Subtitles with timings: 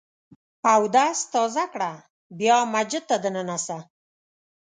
[0.73, 1.91] اودس تازه کړه،
[2.39, 3.77] بیا مسجد ته دننه سه!